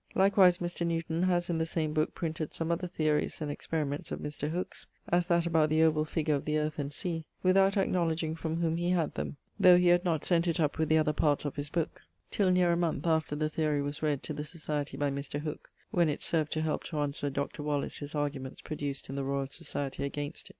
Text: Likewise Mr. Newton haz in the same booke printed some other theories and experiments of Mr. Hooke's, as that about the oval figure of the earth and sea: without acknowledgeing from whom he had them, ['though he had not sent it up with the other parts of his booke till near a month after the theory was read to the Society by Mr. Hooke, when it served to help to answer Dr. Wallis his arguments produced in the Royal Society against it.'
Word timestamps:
Likewise 0.15 0.57
Mr. 0.57 0.83
Newton 0.83 1.21
haz 1.21 1.47
in 1.47 1.59
the 1.59 1.65
same 1.67 1.93
booke 1.93 2.15
printed 2.15 2.55
some 2.55 2.71
other 2.71 2.87
theories 2.87 3.39
and 3.39 3.51
experiments 3.51 4.11
of 4.11 4.19
Mr. 4.19 4.49
Hooke's, 4.49 4.87
as 5.07 5.27
that 5.27 5.45
about 5.45 5.69
the 5.69 5.83
oval 5.83 6.05
figure 6.05 6.33
of 6.33 6.45
the 6.45 6.57
earth 6.57 6.79
and 6.79 6.91
sea: 6.91 7.23
without 7.43 7.77
acknowledgeing 7.77 8.33
from 8.33 8.61
whom 8.61 8.77
he 8.77 8.89
had 8.89 9.13
them, 9.13 9.37
['though 9.59 9.77
he 9.77 9.89
had 9.89 10.03
not 10.03 10.25
sent 10.25 10.47
it 10.47 10.59
up 10.59 10.79
with 10.79 10.89
the 10.89 10.97
other 10.97 11.13
parts 11.13 11.45
of 11.45 11.55
his 11.55 11.69
booke 11.69 12.01
till 12.31 12.49
near 12.49 12.71
a 12.71 12.75
month 12.75 13.05
after 13.05 13.35
the 13.35 13.47
theory 13.47 13.79
was 13.83 14.01
read 14.01 14.23
to 14.23 14.33
the 14.33 14.43
Society 14.43 14.97
by 14.97 15.11
Mr. 15.11 15.41
Hooke, 15.41 15.69
when 15.91 16.09
it 16.09 16.23
served 16.23 16.51
to 16.53 16.61
help 16.63 16.83
to 16.85 16.97
answer 16.97 17.29
Dr. 17.29 17.61
Wallis 17.61 17.99
his 17.99 18.15
arguments 18.15 18.59
produced 18.61 19.07
in 19.07 19.13
the 19.13 19.23
Royal 19.23 19.45
Society 19.45 20.03
against 20.03 20.49
it.' 20.49 20.49